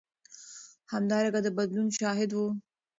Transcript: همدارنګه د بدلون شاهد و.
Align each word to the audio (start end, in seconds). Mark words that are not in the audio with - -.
همدارنګه 0.93 1.39
د 1.43 1.47
بدلون 1.57 1.87
شاهد 1.99 2.31
و. 2.33 2.39